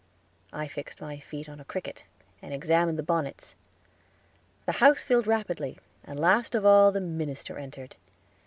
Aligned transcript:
I 0.51 0.67
fixed 0.67 0.99
my 0.99 1.19
feet 1.19 1.47
on 1.47 1.59
a 1.59 1.63
cricket, 1.63 2.05
and 2.41 2.55
examined 2.55 2.97
the 2.97 3.03
bonnets. 3.03 3.53
The 4.65 4.71
house 4.81 5.03
filled 5.03 5.27
rapidly, 5.27 5.77
and 6.03 6.19
last 6.19 6.55
of 6.55 6.65
all 6.65 6.91
the 6.91 6.99
minister 6.99 7.55
entered. 7.59 7.95